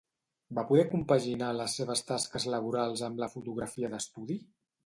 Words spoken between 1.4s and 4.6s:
les seves tasques laborals amb la fotografia d'estudi?